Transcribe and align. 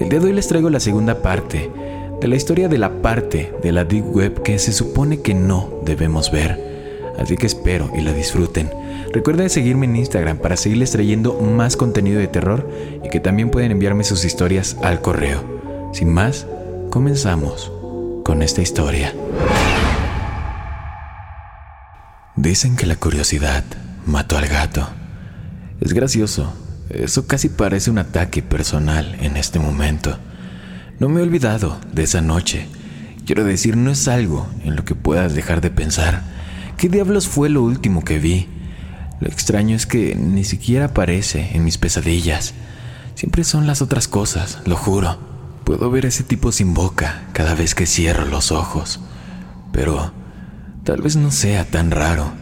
El 0.00 0.08
día 0.08 0.18
de 0.18 0.26
hoy 0.28 0.32
les 0.32 0.48
traigo 0.48 0.70
la 0.70 0.80
segunda 0.80 1.20
parte 1.20 1.70
de 2.22 2.26
la 2.26 2.34
historia 2.34 2.68
de 2.68 2.78
la 2.78 3.02
parte 3.02 3.52
de 3.62 3.70
la 3.70 3.84
Deep 3.84 4.16
Web 4.16 4.42
que 4.42 4.58
se 4.58 4.72
supone 4.72 5.20
que 5.20 5.34
no 5.34 5.82
debemos 5.84 6.32
ver. 6.32 6.58
Así 7.18 7.36
que 7.36 7.46
espero 7.46 7.90
y 7.94 8.00
la 8.00 8.14
disfruten. 8.14 8.70
Recuerden 9.12 9.50
seguirme 9.50 9.84
en 9.84 9.96
Instagram 9.96 10.38
para 10.38 10.56
seguirles 10.56 10.92
trayendo 10.92 11.34
más 11.34 11.76
contenido 11.76 12.18
de 12.18 12.28
terror 12.28 12.66
y 13.04 13.10
que 13.10 13.20
también 13.20 13.50
pueden 13.50 13.72
enviarme 13.72 14.02
sus 14.04 14.24
historias 14.24 14.78
al 14.82 15.02
correo. 15.02 15.44
Sin 15.92 16.08
más, 16.08 16.46
comenzamos 16.88 17.70
con 18.24 18.40
esta 18.40 18.62
historia. 18.62 19.12
Dicen 22.36 22.74
que 22.74 22.86
la 22.86 22.96
curiosidad 22.96 23.64
mató 24.06 24.38
al 24.38 24.48
gato. 24.48 24.88
Es 25.78 25.92
gracioso. 25.92 26.54
Eso 26.90 27.26
casi 27.26 27.48
parece 27.48 27.90
un 27.90 27.98
ataque 27.98 28.42
personal 28.42 29.16
en 29.20 29.36
este 29.36 29.58
momento. 29.58 30.18
No 30.98 31.08
me 31.08 31.20
he 31.20 31.22
olvidado 31.22 31.80
de 31.92 32.02
esa 32.02 32.20
noche. 32.20 32.66
Quiero 33.24 33.44
decir, 33.44 33.76
no 33.76 33.90
es 33.90 34.08
algo 34.08 34.48
en 34.64 34.76
lo 34.76 34.84
que 34.84 34.94
puedas 34.94 35.34
dejar 35.34 35.60
de 35.60 35.70
pensar. 35.70 36.22
¿Qué 36.76 36.88
diablos 36.88 37.28
fue 37.28 37.48
lo 37.48 37.62
último 37.62 38.04
que 38.04 38.18
vi? 38.18 38.48
Lo 39.20 39.28
extraño 39.28 39.76
es 39.76 39.86
que 39.86 40.14
ni 40.14 40.44
siquiera 40.44 40.86
aparece 40.86 41.50
en 41.54 41.64
mis 41.64 41.78
pesadillas. 41.78 42.54
Siempre 43.14 43.44
son 43.44 43.66
las 43.66 43.82
otras 43.82 44.08
cosas, 44.08 44.60
lo 44.66 44.76
juro. 44.76 45.18
Puedo 45.64 45.90
ver 45.90 46.06
a 46.06 46.08
ese 46.08 46.24
tipo 46.24 46.52
sin 46.52 46.74
boca 46.74 47.22
cada 47.32 47.54
vez 47.54 47.74
que 47.74 47.86
cierro 47.86 48.26
los 48.26 48.50
ojos. 48.50 49.00
Pero 49.72 50.12
Tal 50.84 51.02
vez 51.02 51.14
no 51.14 51.30
sea 51.30 51.64
tan 51.64 51.90
raro. 51.90 52.32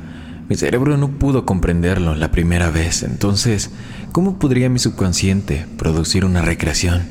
Mi 0.48 0.56
cerebro 0.56 0.96
no 0.96 1.10
pudo 1.10 1.44
comprenderlo 1.44 2.14
la 2.14 2.30
primera 2.30 2.70
vez, 2.70 3.02
entonces, 3.02 3.70
¿cómo 4.12 4.38
podría 4.38 4.70
mi 4.70 4.78
subconsciente 4.78 5.66
producir 5.76 6.24
una 6.24 6.40
recreación? 6.40 7.02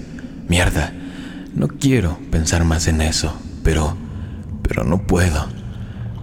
Mierda, 0.49 0.91
no 1.53 1.67
quiero 1.67 2.17
pensar 2.31 2.63
más 2.63 2.87
en 2.87 2.99
eso, 2.99 3.39
pero, 3.63 3.95
pero 4.63 4.83
no 4.83 5.05
puedo. 5.05 5.47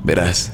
Verás, 0.03 0.51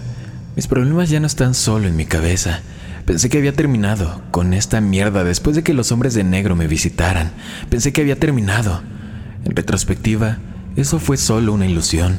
mis 0.55 0.67
problemas 0.67 1.09
ya 1.09 1.19
no 1.19 1.27
están 1.27 1.55
solo 1.55 1.89
en 1.89 1.97
mi 1.97 2.05
cabeza. 2.05 2.61
Pensé 3.07 3.31
que 3.31 3.39
había 3.39 3.55
terminado 3.55 4.21
con 4.31 4.53
esta 4.53 4.83
mierda 4.83 5.25
después 5.25 5.57
de 5.57 5.63
que 5.63 5.73
los 5.73 5.93
hombres 5.93 6.13
de 6.13 6.25
negro 6.25 6.57
me 6.57 6.67
visitaran. 6.67 7.33
Pensé 7.71 7.95
que 7.95 8.03
había 8.03 8.21
terminado. 8.21 8.83
En 9.47 9.57
retrospectiva, 9.57 10.37
eso 10.77 10.99
fue 10.99 11.17
solo 11.17 11.55
una 11.55 11.67
ilusión. 11.67 12.19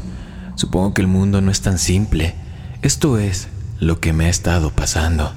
Supongo 0.55 0.95
que 0.95 1.01
el 1.03 1.07
mundo 1.07 1.41
no 1.41 1.51
es 1.51 1.61
tan 1.61 1.77
simple. 1.77 2.33
Esto 2.81 3.19
es 3.19 3.47
lo 3.81 3.99
que 3.99 4.13
me 4.13 4.27
ha 4.27 4.29
estado 4.29 4.69
pasando. 4.69 5.33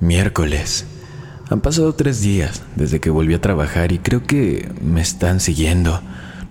Miércoles. 0.00 0.86
Han 1.50 1.60
pasado 1.60 1.94
tres 1.94 2.22
días 2.22 2.62
desde 2.76 2.98
que 2.98 3.10
volví 3.10 3.34
a 3.34 3.42
trabajar 3.42 3.92
y 3.92 3.98
creo 3.98 4.24
que 4.24 4.68
me 4.82 5.02
están 5.02 5.38
siguiendo. 5.38 6.00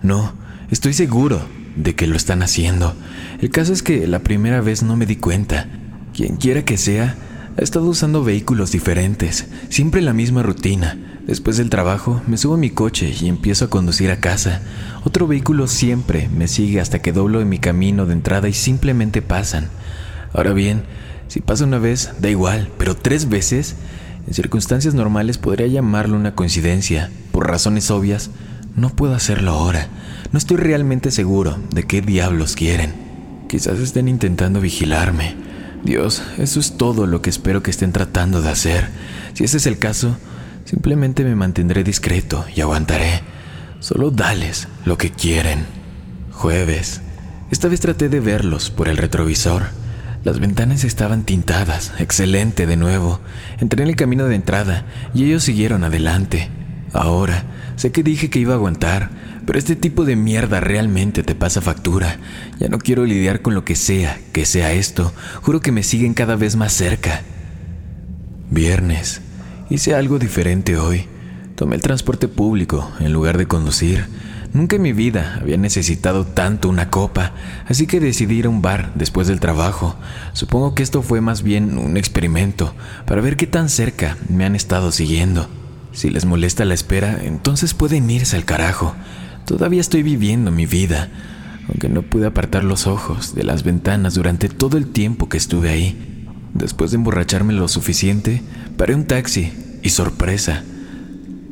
No, 0.00 0.32
estoy 0.70 0.94
seguro 0.94 1.42
de 1.74 1.96
que 1.96 2.06
lo 2.06 2.16
están 2.16 2.40
haciendo. 2.40 2.94
El 3.40 3.50
caso 3.50 3.72
es 3.72 3.82
que 3.82 4.06
la 4.06 4.20
primera 4.20 4.60
vez 4.60 4.84
no 4.84 4.96
me 4.96 5.06
di 5.06 5.16
cuenta. 5.16 5.68
Quien 6.14 6.36
quiera 6.36 6.64
que 6.64 6.78
sea, 6.78 7.16
ha 7.58 7.62
estado 7.62 7.86
usando 7.86 8.22
vehículos 8.22 8.70
diferentes, 8.70 9.48
siempre 9.68 10.02
la 10.02 10.12
misma 10.12 10.44
rutina. 10.44 10.96
Después 11.26 11.56
del 11.56 11.68
trabajo, 11.68 12.22
me 12.28 12.36
subo 12.36 12.54
a 12.54 12.58
mi 12.58 12.70
coche 12.70 13.12
y 13.20 13.26
empiezo 13.26 13.64
a 13.64 13.70
conducir 13.70 14.12
a 14.12 14.20
casa. 14.20 14.62
Otro 15.02 15.26
vehículo 15.26 15.66
siempre 15.66 16.28
me 16.28 16.46
sigue 16.46 16.80
hasta 16.80 17.00
que 17.00 17.12
doblo 17.12 17.40
en 17.40 17.48
mi 17.48 17.58
camino 17.58 18.06
de 18.06 18.12
entrada 18.12 18.48
y 18.48 18.52
simplemente 18.52 19.20
pasan. 19.20 19.68
Ahora 20.32 20.52
bien, 20.52 20.84
si 21.28 21.40
pasa 21.40 21.64
una 21.64 21.78
vez, 21.78 22.12
da 22.20 22.28
igual, 22.28 22.70
pero 22.78 22.96
tres 22.96 23.28
veces, 23.28 23.76
en 24.26 24.34
circunstancias 24.34 24.94
normales 24.94 25.38
podría 25.38 25.66
llamarlo 25.66 26.16
una 26.16 26.34
coincidencia. 26.34 27.10
Por 27.32 27.48
razones 27.48 27.90
obvias, 27.90 28.30
no 28.74 28.90
puedo 28.90 29.14
hacerlo 29.14 29.52
ahora. 29.52 29.88
No 30.32 30.38
estoy 30.38 30.56
realmente 30.56 31.10
seguro 31.10 31.58
de 31.70 31.84
qué 31.84 32.02
diablos 32.02 32.56
quieren. 32.56 32.94
Quizás 33.48 33.78
estén 33.78 34.08
intentando 34.08 34.60
vigilarme. 34.60 35.36
Dios, 35.84 36.22
eso 36.38 36.58
es 36.58 36.76
todo 36.76 37.06
lo 37.06 37.22
que 37.22 37.30
espero 37.30 37.62
que 37.62 37.70
estén 37.70 37.92
tratando 37.92 38.42
de 38.42 38.50
hacer. 38.50 38.88
Si 39.34 39.44
ese 39.44 39.58
es 39.58 39.66
el 39.66 39.78
caso, 39.78 40.16
Simplemente 40.66 41.22
me 41.22 41.36
mantendré 41.36 41.84
discreto 41.84 42.44
y 42.54 42.60
aguantaré. 42.60 43.22
Solo 43.78 44.10
dales 44.10 44.66
lo 44.84 44.98
que 44.98 45.12
quieren. 45.12 45.64
Jueves. 46.32 47.02
Esta 47.52 47.68
vez 47.68 47.78
traté 47.78 48.08
de 48.08 48.18
verlos 48.18 48.70
por 48.70 48.88
el 48.88 48.96
retrovisor. 48.96 49.62
Las 50.26 50.40
ventanas 50.40 50.82
estaban 50.82 51.22
tintadas. 51.22 51.92
Excelente 52.00 52.66
de 52.66 52.76
nuevo. 52.76 53.20
Entré 53.60 53.84
en 53.84 53.90
el 53.90 53.94
camino 53.94 54.24
de 54.24 54.34
entrada 54.34 54.84
y 55.14 55.22
ellos 55.22 55.44
siguieron 55.44 55.84
adelante. 55.84 56.48
Ahora, 56.92 57.44
sé 57.76 57.92
que 57.92 58.02
dije 58.02 58.28
que 58.28 58.40
iba 58.40 58.54
a 58.54 58.56
aguantar, 58.56 59.08
pero 59.46 59.56
este 59.56 59.76
tipo 59.76 60.04
de 60.04 60.16
mierda 60.16 60.58
realmente 60.58 61.22
te 61.22 61.36
pasa 61.36 61.60
factura. 61.60 62.18
Ya 62.58 62.66
no 62.66 62.78
quiero 62.78 63.04
lidiar 63.04 63.40
con 63.40 63.54
lo 63.54 63.64
que 63.64 63.76
sea 63.76 64.18
que 64.32 64.46
sea 64.46 64.72
esto. 64.72 65.12
Juro 65.42 65.60
que 65.60 65.70
me 65.70 65.84
siguen 65.84 66.12
cada 66.12 66.34
vez 66.34 66.56
más 66.56 66.72
cerca. 66.72 67.22
Viernes. 68.50 69.20
Hice 69.70 69.94
algo 69.94 70.18
diferente 70.18 70.76
hoy. 70.76 71.04
Tomé 71.54 71.76
el 71.76 71.82
transporte 71.82 72.26
público 72.26 72.90
en 72.98 73.12
lugar 73.12 73.38
de 73.38 73.46
conducir. 73.46 74.08
Nunca 74.56 74.76
en 74.76 74.82
mi 74.82 74.94
vida 74.94 75.36
había 75.38 75.58
necesitado 75.58 76.24
tanto 76.24 76.70
una 76.70 76.88
copa, 76.88 77.32
así 77.66 77.86
que 77.86 78.00
decidí 78.00 78.36
ir 78.36 78.46
a 78.46 78.48
un 78.48 78.62
bar 78.62 78.90
después 78.94 79.28
del 79.28 79.38
trabajo. 79.38 79.96
Supongo 80.32 80.74
que 80.74 80.82
esto 80.82 81.02
fue 81.02 81.20
más 81.20 81.42
bien 81.42 81.76
un 81.76 81.98
experimento 81.98 82.72
para 83.04 83.20
ver 83.20 83.36
qué 83.36 83.46
tan 83.46 83.68
cerca 83.68 84.16
me 84.30 84.46
han 84.46 84.56
estado 84.56 84.92
siguiendo. 84.92 85.46
Si 85.92 86.08
les 86.08 86.24
molesta 86.24 86.64
la 86.64 86.72
espera, 86.72 87.18
entonces 87.22 87.74
pueden 87.74 88.10
irse 88.10 88.34
al 88.34 88.46
carajo. 88.46 88.94
Todavía 89.44 89.82
estoy 89.82 90.02
viviendo 90.02 90.50
mi 90.50 90.64
vida, 90.64 91.10
aunque 91.68 91.90
no 91.90 92.00
pude 92.00 92.26
apartar 92.26 92.64
los 92.64 92.86
ojos 92.86 93.34
de 93.34 93.44
las 93.44 93.62
ventanas 93.62 94.14
durante 94.14 94.48
todo 94.48 94.78
el 94.78 94.86
tiempo 94.86 95.28
que 95.28 95.36
estuve 95.36 95.68
ahí. 95.68 96.24
Después 96.54 96.92
de 96.92 96.96
emborracharme 96.96 97.52
lo 97.52 97.68
suficiente, 97.68 98.40
paré 98.78 98.94
un 98.94 99.04
taxi 99.04 99.52
y 99.82 99.90
sorpresa, 99.90 100.64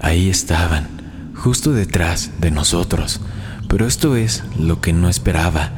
ahí 0.01 0.31
estaban, 0.31 0.89
justo 1.35 1.73
detrás 1.73 2.31
de 2.41 2.51
nosotros. 2.51 3.21
Pero 3.69 3.87
esto 3.87 4.17
es 4.17 4.45
lo 4.59 4.81
que 4.81 4.93
no 4.93 5.09
esperaba. 5.09 5.73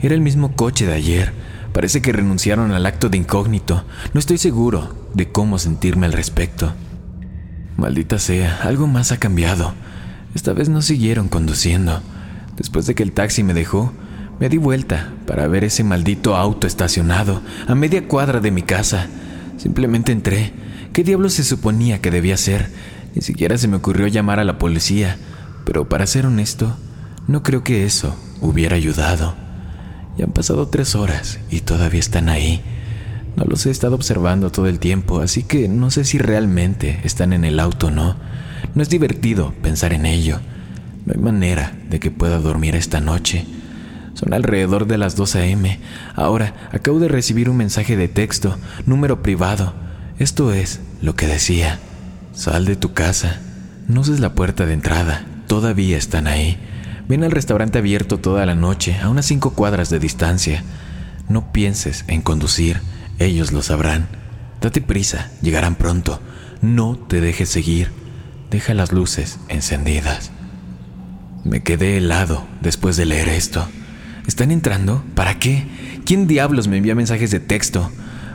Era 0.00 0.14
el 0.14 0.20
mismo 0.20 0.56
coche 0.56 0.86
de 0.86 0.94
ayer. 0.94 1.32
Parece 1.72 2.02
que 2.02 2.12
renunciaron 2.12 2.72
al 2.72 2.86
acto 2.86 3.08
de 3.08 3.18
incógnito. 3.18 3.84
No 4.12 4.20
estoy 4.20 4.38
seguro 4.38 4.94
de 5.14 5.30
cómo 5.30 5.58
sentirme 5.58 6.06
al 6.06 6.12
respecto. 6.12 6.72
Maldita 7.76 8.18
sea, 8.18 8.60
algo 8.62 8.86
más 8.86 9.12
ha 9.12 9.18
cambiado. 9.18 9.74
Esta 10.34 10.52
vez 10.52 10.68
no 10.68 10.82
siguieron 10.82 11.28
conduciendo. 11.28 12.00
Después 12.56 12.86
de 12.86 12.94
que 12.94 13.02
el 13.02 13.12
taxi 13.12 13.42
me 13.42 13.54
dejó, 13.54 13.92
me 14.38 14.48
di 14.48 14.58
vuelta 14.58 15.12
para 15.26 15.46
ver 15.46 15.64
ese 15.64 15.84
maldito 15.84 16.36
auto 16.36 16.66
estacionado 16.66 17.42
a 17.66 17.74
media 17.74 18.06
cuadra 18.06 18.40
de 18.40 18.50
mi 18.50 18.62
casa. 18.62 19.06
Simplemente 19.56 20.12
entré. 20.12 20.52
¿Qué 20.92 21.04
diablos 21.04 21.34
se 21.34 21.44
suponía 21.44 22.00
que 22.00 22.10
debía 22.10 22.34
hacer? 22.34 22.68
Ni 23.14 23.22
siquiera 23.22 23.58
se 23.58 23.68
me 23.68 23.76
ocurrió 23.76 24.06
llamar 24.06 24.40
a 24.40 24.44
la 24.44 24.58
policía. 24.58 25.16
Pero 25.64 25.88
para 25.88 26.06
ser 26.06 26.26
honesto, 26.26 26.76
no 27.26 27.42
creo 27.42 27.62
que 27.62 27.84
eso 27.84 28.16
hubiera 28.40 28.76
ayudado. 28.76 29.34
Ya 30.18 30.24
han 30.24 30.32
pasado 30.32 30.68
tres 30.68 30.94
horas 30.94 31.38
y 31.50 31.60
todavía 31.60 32.00
están 32.00 32.28
ahí. 32.28 32.62
No 33.36 33.44
los 33.44 33.64
he 33.64 33.70
estado 33.70 33.94
observando 33.94 34.50
todo 34.50 34.66
el 34.66 34.78
tiempo, 34.78 35.20
así 35.20 35.42
que 35.42 35.68
no 35.68 35.90
sé 35.90 36.04
si 36.04 36.18
realmente 36.18 37.00
están 37.04 37.32
en 37.32 37.44
el 37.44 37.60
auto 37.60 37.86
o 37.86 37.90
no. 37.90 38.16
No 38.74 38.82
es 38.82 38.90
divertido 38.90 39.54
pensar 39.62 39.92
en 39.92 40.04
ello. 40.04 40.40
No 41.06 41.14
hay 41.14 41.20
manera 41.20 41.72
de 41.88 41.98
que 41.98 42.10
pueda 42.10 42.38
dormir 42.38 42.76
esta 42.76 43.00
noche. 43.00 43.46
Son 44.14 44.34
alrededor 44.34 44.86
de 44.86 44.98
las 44.98 45.16
2 45.16 45.36
a.m. 45.36 45.80
Ahora 46.14 46.54
acabo 46.72 46.98
de 46.98 47.08
recibir 47.08 47.48
un 47.48 47.56
mensaje 47.56 47.96
de 47.96 48.08
texto, 48.08 48.58
número 48.84 49.22
privado. 49.22 49.72
Esto 50.18 50.52
es 50.52 50.80
lo 51.00 51.16
que 51.16 51.26
decía. 51.26 51.80
Sal 52.32 52.64
de 52.64 52.76
tu 52.76 52.94
casa. 52.94 53.40
No 53.88 54.00
uses 54.00 54.20
la 54.20 54.34
puerta 54.34 54.64
de 54.64 54.72
entrada. 54.72 55.24
Todavía 55.46 55.98
están 55.98 56.26
ahí. 56.26 56.58
Ven 57.08 57.24
al 57.24 57.30
restaurante 57.30 57.78
abierto 57.78 58.18
toda 58.18 58.46
la 58.46 58.54
noche, 58.54 58.96
a 59.02 59.10
unas 59.10 59.26
cinco 59.26 59.50
cuadras 59.50 59.90
de 59.90 59.98
distancia. 59.98 60.62
No 61.28 61.52
pienses 61.52 62.04
en 62.08 62.22
conducir. 62.22 62.80
Ellos 63.18 63.52
lo 63.52 63.62
sabrán. 63.62 64.08
Date 64.60 64.80
prisa. 64.80 65.30
Llegarán 65.42 65.74
pronto. 65.74 66.20
No 66.62 66.96
te 66.96 67.20
dejes 67.20 67.50
seguir. 67.50 67.90
Deja 68.50 68.72
las 68.72 68.92
luces 68.92 69.38
encendidas. 69.48 70.30
Me 71.44 71.62
quedé 71.62 71.98
helado 71.98 72.46
después 72.60 72.96
de 72.96 73.04
leer 73.04 73.28
esto. 73.28 73.66
¿Están 74.26 74.52
entrando? 74.52 75.04
¿Para 75.14 75.38
qué? 75.38 75.66
¿Quién 76.06 76.26
diablos 76.26 76.68
me 76.68 76.78
envía 76.78 76.94
mensajes 76.94 77.30
de 77.30 77.40
texto? 77.40 77.90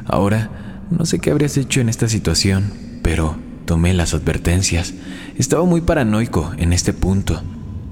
Ahora, 0.06 0.84
no 0.92 1.06
sé 1.06 1.20
qué 1.20 1.32
habrías 1.32 1.58
hecho 1.58 1.82
en 1.82 1.90
esta 1.90 2.10
situación, 2.10 2.74
pero 3.02 3.38
tomé 3.68 3.94
las 3.94 4.16
advertencias. 4.16 4.96
Estaba 5.38 5.64
muy 5.66 5.82
paranoico 5.82 6.52
en 6.58 6.74
este 6.74 6.92
punto. 6.92 7.44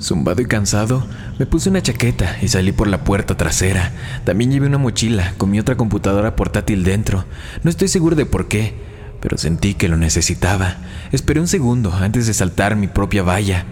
Zumbado 0.01 0.42
y 0.42 0.45
cansado, 0.45 1.06
me 1.38 1.45
puse 1.45 1.69
una 1.69 1.83
chaqueta 1.83 2.38
y 2.42 2.48
salí 2.48 2.72
por 2.72 2.88
la 2.88 3.04
puerta 3.04 3.38
trasera. 3.38 3.92
También 4.24 4.51
llevé 4.51 4.66
una 4.66 4.80
mochila 4.80 5.36
con 5.38 5.51
mi 5.51 5.60
otra 5.60 5.77
computadora 5.77 6.36
portátil 6.36 6.83
dentro. 6.83 7.25
No 7.62 7.69
estoy 7.69 7.89
seguro 7.89 8.16
de 8.16 8.25
por 8.25 8.48
qué, 8.48 8.74
pero 9.22 9.38
sentí 9.38 9.75
que 9.75 9.88
lo 9.88 9.98
necesitaba. 9.98 10.77
Esperé 11.12 11.39
un 11.39 11.48
segundo 11.48 11.94
antes 11.94 12.25
de 12.25 12.33
saltar 12.33 12.75
mi 12.75 12.88
propia 12.88 13.21
valla. 13.21 13.66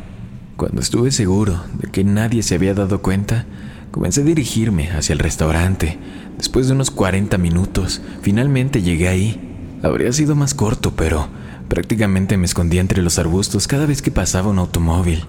Cuando 0.58 0.82
estuve 0.82 1.12
seguro 1.12 1.64
de 1.74 1.90
que 1.90 2.04
nadie 2.04 2.44
se 2.44 2.54
había 2.54 2.76
dado 2.76 3.02
cuenta, 3.02 3.48
Comencé 3.94 4.22
a 4.22 4.24
dirigirme 4.24 4.90
hacia 4.90 5.14
el 5.14 5.20
restaurante. 5.20 6.00
Después 6.40 6.66
de 6.66 6.74
unos 6.74 6.90
40 6.90 7.38
minutos, 7.38 8.02
finalmente 8.24 8.82
llegué 8.82 9.08
ahí. 9.08 9.40
Habría 9.84 10.12
sido 10.12 10.36
más 10.36 10.56
corto, 10.56 10.96
pero 10.96 11.28
prácticamente 11.68 12.38
me 12.38 12.46
escondía 12.46 12.82
entre 12.82 13.02
los 13.02 13.20
arbustos 13.20 13.68
cada 13.68 13.86
vez 13.86 14.02
que 14.02 14.12
pasaba 14.12 14.50
un 14.50 14.60
automóvil. 14.60 15.26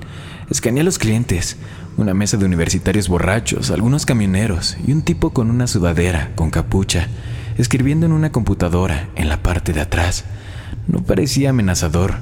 Escaneé 0.50 0.82
a 0.82 0.84
los 0.84 0.98
clientes, 0.98 1.56
una 1.96 2.14
mesa 2.14 2.36
de 2.36 2.44
universitarios 2.44 3.08
borrachos, 3.08 3.70
algunos 3.70 4.06
camioneros 4.06 4.76
y 4.86 4.92
un 4.92 5.02
tipo 5.02 5.30
con 5.30 5.50
una 5.50 5.66
sudadera 5.66 6.32
con 6.34 6.50
capucha, 6.50 7.08
escribiendo 7.56 8.06
en 8.06 8.12
una 8.12 8.32
computadora 8.32 9.08
en 9.14 9.28
la 9.28 9.42
parte 9.42 9.72
de 9.72 9.80
atrás. 9.80 10.24
No 10.86 11.02
parecía 11.02 11.50
amenazador, 11.50 12.14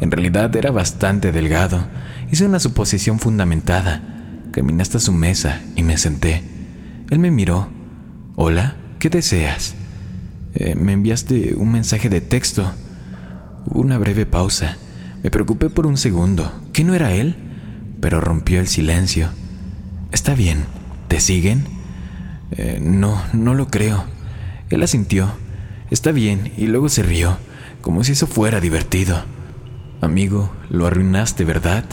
en 0.00 0.10
realidad 0.10 0.54
era 0.56 0.70
bastante 0.70 1.32
delgado. 1.32 1.86
Hice 2.30 2.46
una 2.46 2.60
suposición 2.60 3.18
fundamentada 3.18 4.16
Caminé 4.56 4.80
hasta 4.80 5.00
su 5.00 5.12
mesa 5.12 5.60
y 5.74 5.82
me 5.82 5.98
senté. 5.98 6.42
Él 7.10 7.18
me 7.18 7.30
miró. 7.30 7.68
Hola, 8.36 8.76
¿qué 8.98 9.10
deseas? 9.10 9.74
Eh, 10.54 10.74
me 10.74 10.94
enviaste 10.94 11.54
un 11.56 11.72
mensaje 11.72 12.08
de 12.08 12.22
texto. 12.22 12.72
Una 13.66 13.98
breve 13.98 14.26
pausa. 14.26 14.76
Me 15.22 15.30
preocupé 15.30 15.70
por 15.70 15.86
un 15.86 15.96
segundo. 15.96 16.52
¿Qué 16.72 16.84
no 16.84 16.94
era 16.94 17.12
él? 17.12 17.36
Pero 18.00 18.20
rompió 18.20 18.60
el 18.60 18.68
silencio. 18.68 19.28
Está 20.12 20.34
bien. 20.34 20.64
¿Te 21.08 21.20
siguen? 21.20 21.64
Eh, 22.52 22.78
no, 22.80 23.22
no 23.32 23.54
lo 23.54 23.68
creo. 23.68 24.04
Él 24.70 24.82
asintió. 24.82 25.32
Está 25.90 26.10
bien, 26.10 26.52
y 26.56 26.66
luego 26.66 26.88
se 26.88 27.04
rió, 27.04 27.38
como 27.80 28.02
si 28.02 28.12
eso 28.12 28.26
fuera 28.26 28.60
divertido. 28.60 29.22
Amigo, 30.00 30.52
lo 30.68 30.86
arruinaste, 30.86 31.44
¿verdad? 31.44 31.84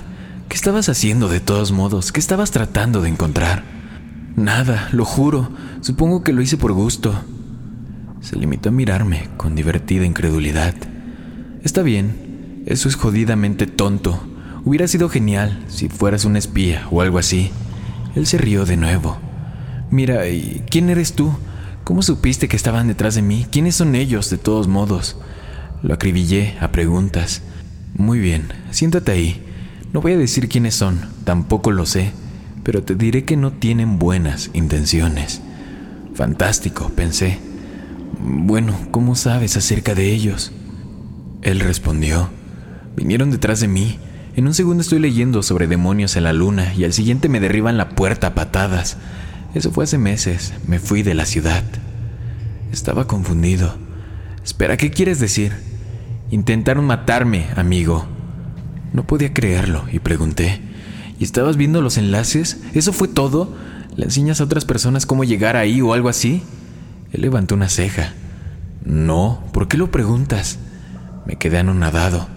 ¿Qué 0.50 0.56
estabas 0.56 0.90
haciendo 0.90 1.30
de 1.30 1.40
todos 1.40 1.72
modos? 1.72 2.12
¿Qué 2.12 2.20
estabas 2.20 2.50
tratando 2.52 3.02
de 3.02 3.10
encontrar? 3.10 3.64
Nada, 4.36 4.90
lo 4.92 5.06
juro. 5.06 5.52
Supongo 5.82 6.24
que 6.24 6.34
lo 6.34 6.42
hice 6.42 6.58
por 6.58 6.74
gusto. 6.74 7.14
Se 8.22 8.36
limitó 8.36 8.70
a 8.70 8.72
mirarme 8.72 9.30
con 9.38 9.54
divertida 9.54 10.06
incredulidad. 10.06 10.74
Está 11.64 11.82
bien, 11.82 12.64
eso 12.66 12.90
es 12.90 12.96
jodidamente 12.96 13.68
tonto. 13.68 14.22
Hubiera 14.66 14.86
sido 14.86 15.08
genial 15.08 15.64
si 15.70 15.88
fueras 15.88 16.26
un 16.26 16.36
espía 16.36 16.88
o 16.92 17.02
algo 17.02 17.18
así. 17.18 17.52
Él 18.16 18.28
se 18.28 18.38
rió 18.38 18.66
de 18.66 18.76
nuevo. 18.76 19.18
Mira, 19.90 20.28
¿y 20.28 20.62
quién 20.70 20.90
eres 20.90 21.14
tú? 21.14 21.34
¿Cómo 21.86 22.02
supiste 22.02 22.50
que 22.50 22.58
estaban 22.58 22.90
detrás 22.90 23.16
de 23.16 23.22
mí? 23.22 23.48
¿Quiénes 23.50 23.76
son 23.76 23.96
ellos, 23.96 24.30
de 24.30 24.38
todos 24.38 24.68
modos? 24.68 25.16
Lo 25.84 25.94
acribillé 25.94 26.58
a 26.60 26.74
preguntas. 26.74 27.44
Muy 27.96 28.20
bien, 28.20 28.50
siéntate 28.72 29.14
ahí. 29.14 29.42
No 29.94 30.02
voy 30.02 30.14
a 30.14 30.18
decir 30.18 30.50
quiénes 30.50 30.76
son, 30.76 31.00
tampoco 31.24 31.72
lo 31.72 31.86
sé, 31.86 32.12
pero 32.64 32.84
te 32.84 32.96
diré 32.96 33.24
que 33.24 33.38
no 33.38 33.54
tienen 33.54 34.00
buenas 34.00 34.50
intenciones. 34.54 35.42
Fantástico, 36.14 36.90
pensé. 36.90 37.40
Bueno, 38.20 38.78
¿cómo 38.92 39.16
sabes 39.16 39.56
acerca 39.56 39.96
de 39.96 40.12
ellos? 40.12 40.52
Él 41.44 41.60
respondió, 41.60 42.30
vinieron 42.96 43.30
detrás 43.30 43.60
de 43.60 43.68
mí. 43.68 44.00
En 44.38 44.48
un 44.48 44.54
segundo 44.54 44.82
estoy 44.82 45.00
leyendo 45.00 45.44
sobre 45.44 45.68
demonios 45.68 46.16
en 46.16 46.24
la 46.24 46.32
luna 46.32 46.74
y 46.74 46.86
al 46.86 46.94
siguiente 46.94 47.28
me 47.28 47.42
derriban 47.42 47.78
la 47.78 47.90
puerta 47.90 48.28
a 48.28 48.34
patadas. 48.34 48.96
Eso 49.54 49.70
fue 49.72 49.84
hace 49.84 49.98
meses, 49.98 50.54
me 50.68 50.80
fui 50.80 51.04
de 51.04 51.14
la 51.14 51.26
ciudad. 51.26 51.64
Estaba 52.72 53.08
confundido. 53.08 53.76
Espera, 54.42 54.78
¿qué 54.78 54.90
quieres 54.90 55.20
decir? 55.20 55.52
Intentaron 56.32 56.86
matarme, 56.86 57.48
amigo. 57.58 58.06
No 58.94 59.06
podía 59.06 59.34
creerlo 59.34 59.84
y 59.92 60.00
pregunté, 60.00 60.62
¿y 61.20 61.26
estabas 61.26 61.58
viendo 61.58 61.82
los 61.82 61.98
enlaces? 61.98 62.62
¿Eso 62.74 62.94
fue 62.94 63.10
todo? 63.10 63.54
¿Le 63.98 64.06
enseñas 64.06 64.40
a 64.40 64.46
otras 64.46 64.64
personas 64.64 65.06
cómo 65.06 65.26
llegar 65.26 65.58
ahí 65.58 65.82
o 65.82 65.94
algo 65.94 66.08
así? 66.08 66.42
Él 67.12 67.22
levantó 67.22 67.54
una 67.54 67.68
ceja. 67.68 68.14
No, 68.86 69.44
¿por 69.52 69.68
qué 69.68 69.78
lo 69.78 69.92
preguntas? 69.92 70.58
Me 71.26 71.36
quedé 71.36 71.60
anonadado. 71.60 72.28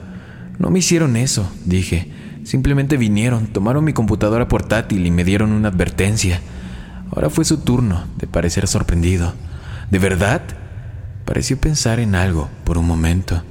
No 0.58 0.70
me 0.70 0.78
hicieron 0.78 1.16
eso, 1.16 1.50
dije. 1.64 2.10
Simplemente 2.44 2.96
vinieron, 2.96 3.48
tomaron 3.48 3.84
mi 3.84 3.92
computadora 3.92 4.48
portátil 4.48 5.06
y 5.06 5.10
me 5.10 5.24
dieron 5.24 5.52
una 5.52 5.68
advertencia. 5.68 6.40
Ahora 7.10 7.30
fue 7.30 7.44
su 7.44 7.58
turno 7.58 8.04
de 8.18 8.26
parecer 8.26 8.68
sorprendido. 8.68 9.34
¿De 9.90 9.98
verdad? 9.98 10.42
Pareció 11.24 11.56
pensar 11.58 11.98
en 11.98 12.14
algo 12.14 12.48
por 12.64 12.78
un 12.78 12.86
momento. 12.86 13.42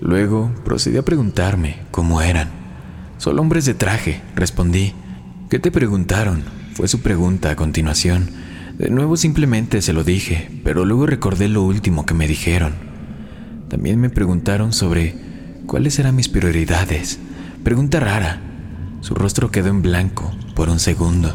Luego 0.00 0.52
procedí 0.64 0.98
a 0.98 1.04
preguntarme 1.04 1.78
cómo 1.90 2.20
eran. 2.20 2.50
Solo 3.16 3.40
hombres 3.40 3.64
de 3.64 3.74
traje, 3.74 4.20
respondí. 4.34 4.92
¿Qué 5.48 5.58
te 5.58 5.70
preguntaron? 5.70 6.42
Fue 6.74 6.88
su 6.88 7.00
pregunta 7.00 7.50
a 7.50 7.56
continuación. 7.56 8.28
De 8.76 8.90
nuevo 8.90 9.16
simplemente 9.16 9.80
se 9.80 9.92
lo 9.92 10.04
dije, 10.04 10.50
pero 10.64 10.84
luego 10.84 11.06
recordé 11.06 11.48
lo 11.48 11.62
último 11.62 12.04
que 12.04 12.12
me 12.12 12.28
dijeron. 12.28 12.93
También 13.74 14.00
me 14.00 14.08
preguntaron 14.08 14.72
sobre 14.72 15.16
cuáles 15.66 15.98
eran 15.98 16.14
mis 16.14 16.28
prioridades. 16.28 17.18
Pregunta 17.64 17.98
rara. 17.98 18.40
Su 19.00 19.16
rostro 19.16 19.50
quedó 19.50 19.68
en 19.70 19.82
blanco 19.82 20.30
por 20.54 20.68
un 20.68 20.78
segundo. 20.78 21.34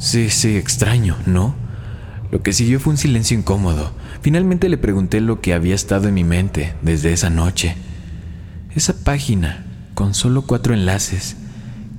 Sí, 0.00 0.30
sí, 0.30 0.56
extraño, 0.56 1.16
¿no? 1.26 1.54
Lo 2.32 2.42
que 2.42 2.52
siguió 2.52 2.80
fue 2.80 2.90
un 2.90 2.96
silencio 2.96 3.38
incómodo. 3.38 3.92
Finalmente 4.20 4.68
le 4.68 4.78
pregunté 4.78 5.20
lo 5.20 5.40
que 5.40 5.54
había 5.54 5.76
estado 5.76 6.08
en 6.08 6.14
mi 6.14 6.24
mente 6.24 6.74
desde 6.82 7.12
esa 7.12 7.30
noche. 7.30 7.76
Esa 8.74 8.94
página, 9.04 9.64
con 9.94 10.14
solo 10.14 10.42
cuatro 10.42 10.74
enlaces, 10.74 11.36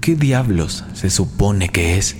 ¿qué 0.02 0.18
diablos 0.18 0.84
se 0.92 1.10
supone 1.10 1.70
que 1.70 1.98
es? 1.98 2.18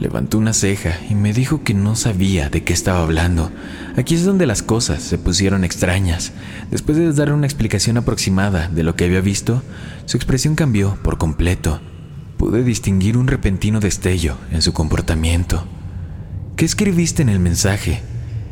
Levantó 0.00 0.38
una 0.38 0.52
ceja 0.52 0.96
y 1.10 1.16
me 1.16 1.32
dijo 1.32 1.64
que 1.64 1.74
no 1.74 1.96
sabía 1.96 2.50
de 2.50 2.62
qué 2.62 2.72
estaba 2.72 3.02
hablando. 3.02 3.50
Aquí 3.96 4.14
es 4.14 4.24
donde 4.24 4.46
las 4.46 4.62
cosas 4.62 5.02
se 5.02 5.18
pusieron 5.18 5.64
extrañas. 5.64 6.32
Después 6.70 6.96
de 6.96 7.12
dar 7.12 7.32
una 7.32 7.46
explicación 7.46 7.96
aproximada 7.96 8.68
de 8.68 8.84
lo 8.84 8.94
que 8.94 9.06
había 9.06 9.20
visto, 9.20 9.60
su 10.06 10.16
expresión 10.16 10.54
cambió 10.54 10.96
por 11.02 11.18
completo. 11.18 11.80
Pude 12.36 12.62
distinguir 12.62 13.16
un 13.16 13.26
repentino 13.26 13.80
destello 13.80 14.36
en 14.52 14.62
su 14.62 14.72
comportamiento. 14.72 15.66
¿Qué 16.54 16.64
escribiste 16.64 17.22
en 17.22 17.28
el 17.28 17.40
mensaje? 17.40 18.00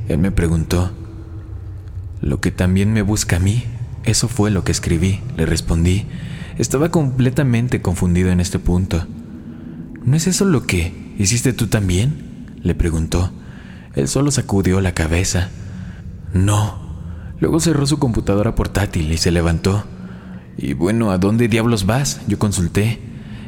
Él 0.09 0.19
me 0.19 0.33
preguntó. 0.33 0.91
Lo 2.21 2.41
que 2.41 2.51
también 2.51 2.93
me 2.93 3.03
busca 3.03 3.37
a 3.37 3.41
mí, 3.41 3.63
eso 4.03 4.27
fue 4.27 4.51
lo 4.51 4.65
que 4.65 4.73
escribí, 4.73 5.21
le 5.37 5.47
respondí. 5.47 6.07
Estaba 6.59 6.91
completamente 6.91 7.81
confundido 7.83 8.31
en 8.31 8.41
este 8.41 8.59
punto. 8.59 9.07
¿No 10.05 10.17
es 10.17 10.27
eso 10.27 10.45
lo 10.45 10.67
que 10.67 11.06
hiciste 11.19 11.53
tú 11.53 11.67
también? 11.67 12.59
le 12.63 12.75
preguntó. 12.75 13.31
Él 13.95 14.09
solo 14.09 14.31
sacudió 14.31 14.81
la 14.81 14.93
cabeza. 14.93 15.51
No. 16.33 16.79
Luego 17.39 17.61
cerró 17.61 17.87
su 17.87 17.99
computadora 17.99 18.55
portátil 18.55 19.11
y 19.13 19.17
se 19.17 19.31
levantó. 19.31 19.85
Y 20.59 20.73
bueno, 20.73 21.11
¿a 21.11 21.19
dónde 21.19 21.49
diablos 21.49 21.87
vas? 21.87 22.21
Yo 22.27 22.39
consulté. 22.39 22.99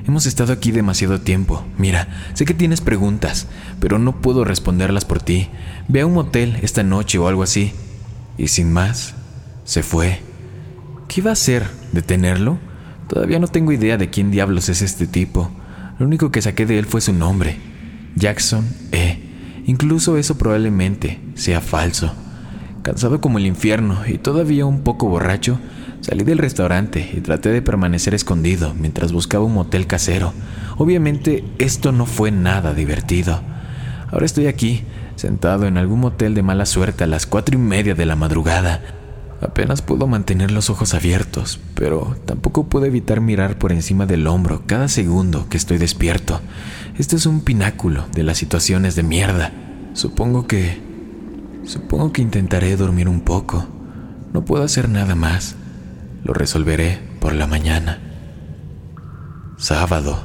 Hemos 0.07 0.25
estado 0.25 0.53
aquí 0.53 0.71
demasiado 0.71 1.21
tiempo. 1.21 1.67
Mira, 1.77 2.09
sé 2.35 2.45
que 2.45 2.55
tienes 2.55 2.81
preguntas, 2.81 3.47
pero 3.81 3.99
no 3.99 4.21
puedo 4.23 4.45
responderlas 4.45 5.05
por 5.05 5.21
ti. 5.21 5.49
Ve 5.89 6.01
a 6.01 6.07
un 6.07 6.15
motel 6.15 6.59
esta 6.63 6.83
noche 6.83 7.19
o 7.19 7.29
algo 7.29 7.43
así. 7.43 7.73
Y 8.39 8.49
sin 8.49 8.73
más, 8.73 9.15
se 9.65 9.83
fue. 9.83 10.21
¿Qué 11.09 11.21
iba 11.21 11.31
a 11.31 11.35
hacer? 11.35 11.67
¿Detenerlo? 11.93 12.59
Todavía 13.09 13.39
no 13.39 13.49
tengo 13.49 13.73
idea 13.73 13.99
de 13.99 14.11
quién 14.11 14.31
diablos 14.31 14.69
es 14.69 14.81
este 14.81 15.07
tipo. 15.07 15.51
Lo 15.99 16.07
único 16.07 16.31
que 16.31 16.43
saqué 16.43 16.65
de 16.65 16.79
él 16.79 16.87
fue 16.87 17.01
su 17.01 17.13
nombre, 17.13 17.57
Jackson 18.15 18.65
E. 18.93 19.19
Incluso 19.67 20.17
eso 20.17 20.39
probablemente 20.39 21.21
sea 21.35 21.61
falso. 21.61 22.13
Cansado 22.83 23.21
como 23.21 23.39
el 23.39 23.47
infierno 23.47 23.99
y 24.07 24.19
todavía 24.19 24.65
un 24.65 24.83
poco 24.83 25.09
borracho, 25.09 25.59
salí 26.01 26.25
del 26.25 26.39
restaurante 26.39 27.11
y 27.15 27.21
traté 27.21 27.51
de 27.51 27.63
permanecer 27.63 28.15
escondido 28.15 28.75
mientras 28.75 29.13
buscaba 29.13 29.45
un 29.45 29.55
motel 29.55 29.87
casero. 29.87 30.33
Obviamente 30.77 31.45
esto 31.59 31.91
no 31.91 32.07
fue 32.07 32.31
nada 32.31 32.73
divertido. 32.75 33.41
Ahora 34.11 34.25
estoy 34.25 34.47
aquí, 34.47 34.85
sentado 35.17 35.67
en 35.67 35.77
algún 35.77 36.01
motel 36.01 36.35
de 36.35 36.43
mala 36.43 36.65
suerte 36.65 37.05
a 37.05 37.09
las 37.09 37.27
cuatro 37.27 37.57
y 37.57 37.59
media 37.59 37.95
de 37.95 38.07
la 38.07 38.17
madrugada. 38.17 38.81
Apenas 39.41 39.83
puedo 39.83 40.07
mantener 40.07 40.51
los 40.51 40.69
ojos 40.69 40.95
abiertos, 40.95 41.61
pero 41.75 42.17
tampoco 42.27 42.69
puedo 42.69 42.87
evitar 42.87 43.21
mirar 43.21 43.59
por 43.59 43.73
encima 43.73 44.07
del 44.07 44.27
hombro 44.27 44.65
cada 44.67 44.89
segundo 44.89 45.49
que 45.49 45.57
estoy 45.57 45.79
despierto. 45.79 46.41
Este 46.99 47.17
es 47.17 47.27
un 47.27 47.43
pináculo 47.43 48.07
de 48.13 48.25
las 48.25 48.39
situaciones 48.39 48.97
de 48.97 49.05
mierda. 49.05 49.53
Supongo 49.95 50.47
que 50.47 50.89
Supongo 51.69 52.15
que 52.15 52.23
intentaré 52.23 52.79
dormir 52.79 53.11
un 53.11 53.21
poco. 53.21 53.67
No 54.33 54.43
puedo 54.47 54.65
hacer 54.65 54.89
nada 54.89 55.15
más. 55.15 55.55
Lo 56.25 56.33
resolveré 56.33 56.99
por 57.21 57.35
la 57.35 57.47
mañana. 57.47 57.99
Sábado. 59.59 60.19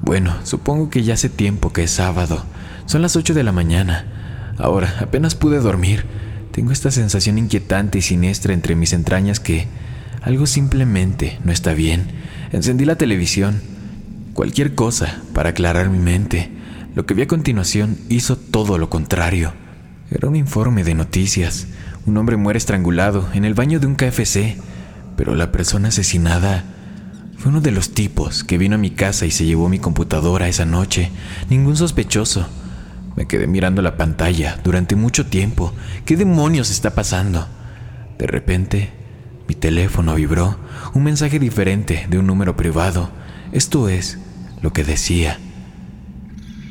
Bueno, 0.00 0.34
supongo 0.44 0.88
que 0.88 1.02
ya 1.02 1.12
hace 1.14 1.28
tiempo 1.28 1.70
que 1.70 1.82
es 1.82 1.90
sábado. 1.90 2.44
Son 2.86 3.02
las 3.02 3.14
8 3.14 3.34
de 3.34 3.42
la 3.42 3.52
mañana. 3.52 4.54
Ahora, 4.56 4.94
apenas 5.00 5.34
pude 5.34 5.58
dormir. 5.58 6.06
Tengo 6.60 6.72
esta 6.72 6.90
sensación 6.90 7.38
inquietante 7.38 7.96
y 7.96 8.02
siniestra 8.02 8.52
entre 8.52 8.76
mis 8.76 8.92
entrañas 8.92 9.40
que 9.40 9.66
algo 10.20 10.46
simplemente 10.46 11.38
no 11.42 11.52
está 11.52 11.72
bien. 11.72 12.08
Encendí 12.52 12.84
la 12.84 12.96
televisión. 12.96 13.62
Cualquier 14.34 14.74
cosa 14.74 15.22
para 15.32 15.48
aclarar 15.48 15.88
mi 15.88 15.96
mente. 15.96 16.50
Lo 16.94 17.06
que 17.06 17.14
vi 17.14 17.22
a 17.22 17.26
continuación 17.26 17.96
hizo 18.10 18.36
todo 18.36 18.76
lo 18.76 18.90
contrario. 18.90 19.54
Era 20.10 20.28
un 20.28 20.36
informe 20.36 20.84
de 20.84 20.92
noticias. 20.92 21.66
Un 22.04 22.18
hombre 22.18 22.36
muere 22.36 22.58
estrangulado 22.58 23.30
en 23.32 23.46
el 23.46 23.54
baño 23.54 23.80
de 23.80 23.86
un 23.86 23.94
KFC, 23.94 24.58
pero 25.16 25.34
la 25.34 25.52
persona 25.52 25.88
asesinada 25.88 26.66
fue 27.38 27.52
uno 27.52 27.62
de 27.62 27.70
los 27.70 27.94
tipos 27.94 28.44
que 28.44 28.58
vino 28.58 28.74
a 28.74 28.78
mi 28.78 28.90
casa 28.90 29.24
y 29.24 29.30
se 29.30 29.46
llevó 29.46 29.70
mi 29.70 29.78
computadora 29.78 30.46
esa 30.46 30.66
noche. 30.66 31.10
Ningún 31.48 31.78
sospechoso. 31.78 32.46
Me 33.16 33.26
quedé 33.26 33.46
mirando 33.46 33.82
la 33.82 33.96
pantalla 33.96 34.58
durante 34.62 34.96
mucho 34.96 35.26
tiempo. 35.26 35.72
¿Qué 36.04 36.16
demonios 36.16 36.70
está 36.70 36.94
pasando? 36.94 37.46
De 38.18 38.26
repente, 38.26 38.90
mi 39.48 39.54
teléfono 39.54 40.14
vibró. 40.14 40.58
Un 40.94 41.04
mensaje 41.04 41.38
diferente 41.38 42.06
de 42.08 42.18
un 42.18 42.26
número 42.26 42.56
privado. 42.56 43.10
Esto 43.52 43.88
es 43.88 44.18
lo 44.62 44.72
que 44.72 44.84
decía. 44.84 45.38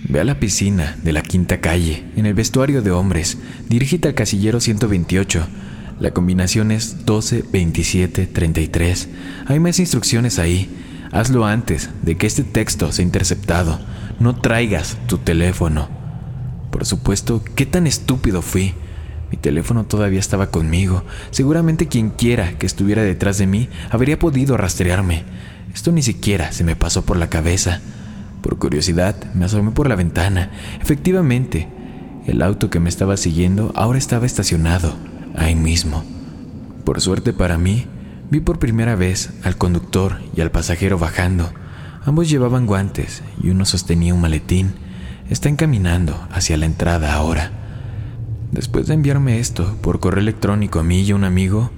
Ve 0.07 0.21
a 0.21 0.23
la 0.23 0.39
piscina 0.39 0.97
de 1.03 1.13
la 1.13 1.21
quinta 1.21 1.59
calle, 1.59 2.05
en 2.15 2.25
el 2.25 2.33
vestuario 2.33 2.81
de 2.81 2.91
hombres. 2.91 3.37
Dirígete 3.67 4.07
al 4.07 4.13
casillero 4.13 4.59
128. 4.59 5.45
La 5.99 6.11
combinación 6.11 6.71
es 6.71 7.05
12 7.05 7.43
27 7.51 8.27
33. 8.27 9.09
Hay 9.45 9.59
más 9.59 9.77
instrucciones 9.79 10.39
ahí. 10.39 10.69
Hazlo 11.11 11.45
antes 11.45 11.89
de 12.01 12.15
que 12.15 12.27
este 12.27 12.43
texto 12.43 12.91
sea 12.91 13.03
interceptado. 13.03 13.79
No 14.19 14.35
traigas 14.35 14.97
tu 15.07 15.17
teléfono. 15.17 15.98
Por 16.79 16.85
supuesto, 16.85 17.43
¿qué 17.55 17.65
tan 17.65 17.87
estúpido 17.87 18.41
fui? 18.41 18.73
Mi 19.31 19.37
teléfono 19.37 19.83
todavía 19.83 20.21
estaba 20.21 20.47
conmigo. 20.47 21.03
Seguramente 21.29 21.89
quien 21.89 22.09
quiera 22.09 22.57
que 22.57 22.65
estuviera 22.65 23.03
detrás 23.03 23.37
de 23.37 23.47
mí 23.47 23.67
habría 23.89 24.17
podido 24.17 24.55
rastrearme. 24.55 25.25
Esto 25.73 25.91
ni 25.91 26.01
siquiera 26.01 26.53
se 26.53 26.63
me 26.63 26.77
pasó 26.77 27.03
por 27.03 27.17
la 27.17 27.29
cabeza. 27.29 27.81
Por 28.41 28.57
curiosidad, 28.59 29.17
me 29.33 29.43
asomé 29.43 29.71
por 29.71 29.89
la 29.89 29.97
ventana. 29.97 30.51
Efectivamente, 30.81 31.67
el 32.27 32.41
auto 32.41 32.69
que 32.69 32.79
me 32.79 32.87
estaba 32.87 33.17
siguiendo 33.17 33.73
ahora 33.75 33.99
estaba 33.99 34.25
estacionado, 34.25 34.95
ahí 35.35 35.55
mismo. 35.55 36.05
Por 36.85 37.01
suerte 37.01 37.33
para 37.33 37.57
mí, 37.57 37.87
vi 38.31 38.39
por 38.39 38.57
primera 38.57 38.95
vez 38.95 39.31
al 39.43 39.57
conductor 39.57 40.21
y 40.33 40.39
al 40.39 40.51
pasajero 40.51 40.97
bajando. 40.97 41.51
Ambos 42.05 42.29
llevaban 42.29 42.65
guantes 42.65 43.21
y 43.43 43.49
uno 43.49 43.65
sostenía 43.65 44.13
un 44.13 44.21
maletín. 44.21 44.87
Están 45.29 45.57
caminando 45.57 46.27
hacia 46.31 46.57
la 46.57 46.65
entrada 46.65 47.13
ahora. 47.13 47.51
Después 48.51 48.87
de 48.87 48.95
enviarme 48.95 49.39
esto 49.39 49.77
por 49.81 49.99
correo 49.99 50.21
electrónico 50.21 50.79
a 50.79 50.83
mí 50.83 51.01
y 51.01 51.11
a 51.11 51.15
un 51.15 51.23
amigo, 51.23 51.69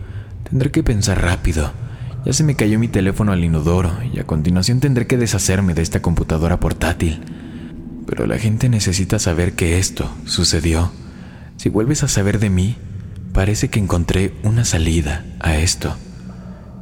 tendré 0.50 0.72
que 0.72 0.84
pensar 0.84 1.22
rápido. 1.22 1.74
Ya 2.26 2.32
se 2.32 2.46
me 2.46 2.56
cayó 2.56 2.80
mi 2.80 2.88
teléfono 2.88 3.34
al 3.34 3.44
inodoro 3.44 3.92
y 4.14 4.20
a 4.20 4.24
continuación 4.24 4.80
tendré 4.80 5.06
que 5.06 5.18
deshacerme 5.18 5.74
de 5.74 5.82
esta 5.82 6.02
computadora 6.02 6.62
portátil. 6.62 7.26
Pero 8.06 8.26
la 8.26 8.38
gente 8.38 8.70
necesita 8.70 9.20
saber 9.20 9.52
que 9.54 9.80
esto 9.80 10.10
sucedió. 10.26 10.90
Si 11.58 11.68
vuelves 11.68 12.04
a 12.04 12.08
saber 12.08 12.40
de 12.40 12.50
mí, 12.50 12.78
parece 13.34 13.70
que 13.70 13.80
encontré 13.80 14.34
una 14.44 14.64
salida 14.64 15.26
a 15.42 15.58
esto. 15.58 15.94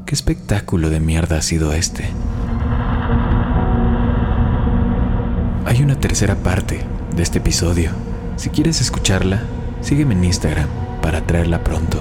¿Qué 0.05 0.13
espectáculo 0.13 0.91
de 0.91 0.99
mierda 0.99 1.37
ha 1.37 1.41
sido 1.41 1.73
este? 1.73 2.09
Hay 5.79 5.85
una 5.85 5.97
tercera 5.97 6.35
parte 6.35 6.81
de 7.15 7.23
este 7.23 7.37
episodio. 7.37 7.91
Si 8.35 8.49
quieres 8.49 8.81
escucharla, 8.81 9.43
sígueme 9.79 10.13
en 10.13 10.25
Instagram 10.25 10.67
para 11.01 11.25
traerla 11.25 11.63
pronto. 11.63 11.97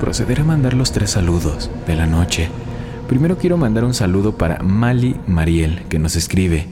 Procederé 0.00 0.40
a 0.40 0.46
mandar 0.46 0.72
los 0.72 0.90
tres 0.92 1.10
saludos 1.10 1.70
de 1.86 1.96
la 1.96 2.06
noche 2.06 2.48
Primero 3.08 3.36
quiero 3.36 3.58
mandar 3.58 3.84
un 3.84 3.92
saludo 3.92 4.38
para 4.38 4.62
Mali 4.62 5.16
Mariel, 5.26 5.82
que 5.90 5.98
nos 5.98 6.16
escribe. 6.16 6.66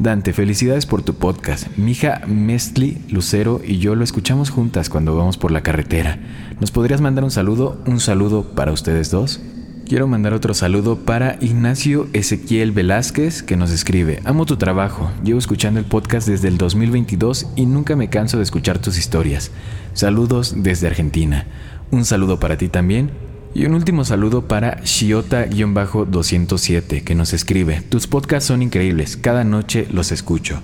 Dante, 0.00 0.32
felicidades 0.32 0.86
por 0.86 1.02
tu 1.02 1.14
podcast. 1.14 1.68
Mi 1.76 1.92
hija 1.92 2.22
Mestli 2.26 3.00
Lucero 3.08 3.60
y 3.64 3.78
yo 3.78 3.94
lo 3.94 4.02
escuchamos 4.02 4.50
juntas 4.50 4.88
cuando 4.88 5.14
vamos 5.14 5.36
por 5.36 5.52
la 5.52 5.62
carretera. 5.62 6.18
¿Nos 6.58 6.72
podrías 6.72 7.00
mandar 7.00 7.22
un 7.22 7.30
saludo? 7.30 7.80
Un 7.86 8.00
saludo 8.00 8.54
para 8.56 8.72
ustedes 8.72 9.12
dos. 9.12 9.40
Quiero 9.86 10.06
mandar 10.06 10.32
otro 10.32 10.54
saludo 10.54 10.96
para 10.96 11.36
Ignacio 11.40 12.08
Ezequiel 12.12 12.72
Velázquez 12.72 13.42
que 13.42 13.56
nos 13.56 13.70
escribe, 13.70 14.20
amo 14.24 14.46
tu 14.46 14.56
trabajo, 14.56 15.10
llevo 15.22 15.38
escuchando 15.38 15.80
el 15.80 15.86
podcast 15.86 16.26
desde 16.28 16.48
el 16.48 16.56
2022 16.56 17.48
y 17.56 17.66
nunca 17.66 17.96
me 17.96 18.08
canso 18.08 18.38
de 18.38 18.44
escuchar 18.44 18.78
tus 18.78 18.96
historias. 18.96 19.50
Saludos 19.92 20.54
desde 20.56 20.86
Argentina. 20.86 21.46
Un 21.90 22.04
saludo 22.04 22.40
para 22.40 22.56
ti 22.56 22.68
también 22.68 23.10
y 23.54 23.66
un 23.66 23.74
último 23.74 24.04
saludo 24.04 24.48
para 24.48 24.82
Shiota-207 24.82 27.04
que 27.04 27.14
nos 27.14 27.32
escribe, 27.32 27.80
tus 27.82 28.06
podcasts 28.06 28.48
son 28.48 28.62
increíbles, 28.62 29.16
cada 29.16 29.44
noche 29.44 29.86
los 29.90 30.12
escucho. 30.12 30.60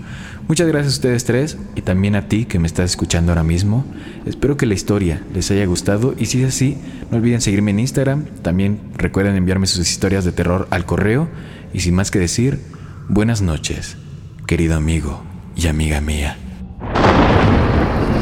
Muchas 0.49 0.67
gracias 0.67 0.95
a 0.95 0.97
ustedes 0.97 1.25
tres 1.25 1.59
y 1.75 1.83
también 1.83 2.17
a 2.17 2.29
ti 2.29 2.47
que 2.47 2.59
me 2.59 2.67
estás 2.67 2.89
escuchando 2.91 3.33
ahora 3.33 3.45
mismo. 3.45 3.85
Espero 4.25 4.57
que 4.57 4.65
la 4.65 4.73
historia 4.73 5.23
les 5.35 5.51
haya 5.51 5.67
gustado 5.67 6.15
y 6.19 6.25
si 6.27 6.43
es 6.43 6.49
así, 6.49 6.79
no 7.11 7.19
olviden 7.19 7.43
seguirme 7.43 7.73
en 7.73 7.81
Instagram, 7.81 8.25
también 8.41 8.81
recuerden 8.97 9.37
enviarme 9.37 9.67
sus 9.67 9.91
historias 9.91 10.25
de 10.25 10.33
terror 10.33 10.67
al 10.71 10.87
correo 10.87 11.29
y 11.75 11.81
sin 11.81 11.95
más 11.95 12.11
que 12.11 12.19
decir, 12.19 12.61
buenas 13.09 13.43
noches, 13.43 13.99
querido 14.47 14.77
amigo 14.77 15.23
y 15.55 15.67
amiga 15.67 16.01
mía. 16.01 16.39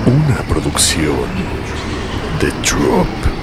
Una 0.06 0.38
producción 0.48 1.14
de 2.40 2.48
Drop. 2.68 3.35